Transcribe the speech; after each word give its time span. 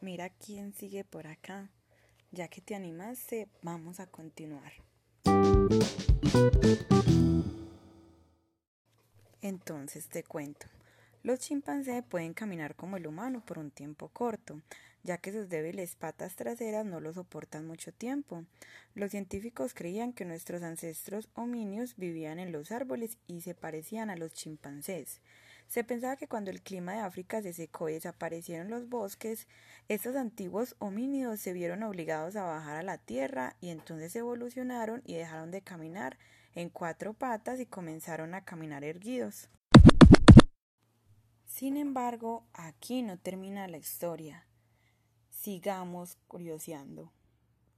Mira 0.00 0.28
quién 0.28 0.72
sigue 0.72 1.02
por 1.02 1.26
acá. 1.26 1.68
Ya 2.30 2.46
que 2.46 2.60
te 2.60 2.76
animaste, 2.76 3.48
vamos 3.60 3.98
a 3.98 4.06
continuar. 4.06 4.72
Entonces 9.42 10.08
te 10.08 10.22
cuento. 10.22 10.68
Los 11.24 11.40
chimpancés 11.40 12.04
pueden 12.04 12.34
caminar 12.34 12.76
como 12.76 12.98
el 12.98 13.06
humano 13.08 13.42
por 13.44 13.58
un 13.58 13.72
tiempo 13.72 14.10
corto, 14.10 14.62
ya 15.02 15.18
que 15.18 15.32
sus 15.32 15.48
débiles 15.48 15.96
patas 15.96 16.36
traseras 16.36 16.86
no 16.86 17.00
lo 17.00 17.12
soportan 17.12 17.66
mucho 17.66 17.92
tiempo. 17.92 18.44
Los 18.94 19.10
científicos 19.10 19.74
creían 19.74 20.12
que 20.12 20.24
nuestros 20.24 20.62
ancestros 20.62 21.28
hominios 21.34 21.96
vivían 21.96 22.38
en 22.38 22.52
los 22.52 22.70
árboles 22.70 23.18
y 23.26 23.40
se 23.40 23.56
parecían 23.56 24.08
a 24.08 24.14
los 24.14 24.32
chimpancés. 24.34 25.20
Se 25.70 25.84
pensaba 25.84 26.16
que 26.16 26.26
cuando 26.26 26.50
el 26.50 26.62
clima 26.62 26.94
de 26.94 26.98
África 26.98 27.40
se 27.42 27.52
secó 27.52 27.88
y 27.88 27.92
desaparecieron 27.92 28.70
los 28.70 28.88
bosques, 28.88 29.46
estos 29.86 30.16
antiguos 30.16 30.74
homínidos 30.80 31.38
se 31.38 31.52
vieron 31.52 31.84
obligados 31.84 32.34
a 32.34 32.42
bajar 32.42 32.78
a 32.78 32.82
la 32.82 32.98
tierra 32.98 33.54
y 33.60 33.68
entonces 33.68 34.16
evolucionaron 34.16 35.00
y 35.06 35.14
dejaron 35.14 35.52
de 35.52 35.62
caminar 35.62 36.18
en 36.56 36.70
cuatro 36.70 37.14
patas 37.14 37.60
y 37.60 37.66
comenzaron 37.66 38.34
a 38.34 38.44
caminar 38.44 38.82
erguidos. 38.82 39.48
Sin 41.46 41.76
embargo, 41.76 42.44
aquí 42.52 43.02
no 43.02 43.16
termina 43.16 43.68
la 43.68 43.78
historia. 43.78 44.48
Sigamos 45.28 46.18
curioseando. 46.26 47.12